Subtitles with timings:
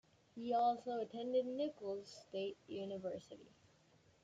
[0.33, 3.53] He also attended Nicholls State University.